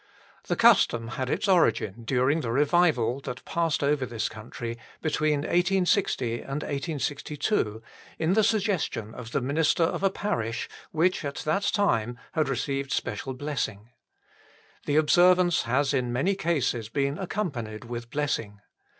The 0.47 0.55
custom 0.55 1.09
had 1.09 1.29
its 1.29 1.47
origin 1.47 2.05
during 2.05 2.41
the 2.41 2.51
revival 2.51 3.19
that 3.19 3.45
passed 3.45 3.83
over 3.83 4.03
this 4.03 4.29
country 4.29 4.79
between 4.99 5.41
1860 5.41 6.41
and 6.41 6.63
1862 6.63 7.83
in 8.17 8.33
the 8.33 8.43
suggestion 8.43 9.13
of 9.13 9.31
the 9.31 9.41
minister 9.41 9.83
of 9.83 10.01
a 10.01 10.09
parish 10.09 10.67
which 10.91 11.23
at 11.23 11.35
that 11.45 11.69
time 11.71 12.17
had 12.31 12.49
received 12.49 12.91
special 12.91 13.35
blessing. 13.35 13.91
The 14.87 14.95
observance 14.95 15.61
has 15.65 15.93
in 15.93 16.11
many 16.11 16.33
cases 16.33 16.89
been 16.89 17.19
accompanied 17.19 17.85
with 17.85 18.09
blessing. 18.09 18.59